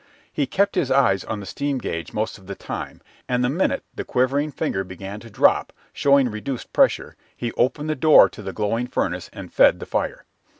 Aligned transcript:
He 0.33 0.47
kept 0.47 0.73
his 0.73 0.89
eyes 0.89 1.23
on 1.23 1.41
the 1.41 1.45
steam 1.45 1.77
gage 1.77 2.11
most 2.11 2.39
of 2.39 2.47
the 2.47 2.55
time, 2.55 3.01
and 3.29 3.43
the 3.43 3.49
minute 3.51 3.83
the 3.93 4.03
quivering 4.03 4.51
finger 4.51 4.83
began 4.83 5.19
to 5.19 5.29
drop, 5.29 5.71
showing 5.93 6.31
reduced 6.31 6.73
pressure, 6.73 7.15
he 7.37 7.51
opened 7.51 7.87
the 7.87 7.93
door 7.93 8.27
to 8.27 8.41
the 8.41 8.51
glowing 8.51 8.87
furnace 8.87 9.29
and 9.31 9.53
fed 9.53 9.79
the 9.79 9.85
fire. 9.85 10.25